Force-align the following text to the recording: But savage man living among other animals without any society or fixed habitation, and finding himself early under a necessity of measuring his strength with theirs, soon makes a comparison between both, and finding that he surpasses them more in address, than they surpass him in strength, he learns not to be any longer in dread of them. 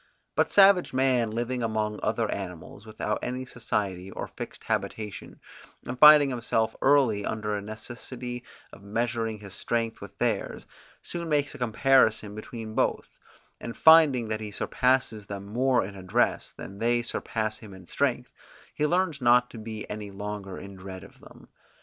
But 0.33 0.51
savage 0.51 0.93
man 0.93 1.29
living 1.29 1.61
among 1.61 1.99
other 2.01 2.27
animals 2.31 2.87
without 2.87 3.19
any 3.21 3.45
society 3.45 4.09
or 4.09 4.27
fixed 4.29 4.63
habitation, 4.63 5.39
and 5.85 5.99
finding 5.99 6.31
himself 6.31 6.75
early 6.81 7.23
under 7.23 7.53
a 7.55 7.61
necessity 7.61 8.43
of 8.73 8.81
measuring 8.81 9.37
his 9.41 9.53
strength 9.53 10.01
with 10.01 10.17
theirs, 10.17 10.65
soon 11.03 11.29
makes 11.29 11.53
a 11.53 11.59
comparison 11.59 12.33
between 12.33 12.73
both, 12.73 13.09
and 13.59 13.77
finding 13.77 14.27
that 14.29 14.41
he 14.41 14.49
surpasses 14.49 15.27
them 15.27 15.45
more 15.45 15.85
in 15.85 15.95
address, 15.95 16.51
than 16.51 16.79
they 16.79 17.03
surpass 17.03 17.59
him 17.59 17.71
in 17.71 17.85
strength, 17.85 18.31
he 18.73 18.87
learns 18.87 19.21
not 19.21 19.51
to 19.51 19.59
be 19.59 19.87
any 19.87 20.09
longer 20.09 20.57
in 20.57 20.75
dread 20.75 21.03
of 21.03 21.19
them. 21.19 21.47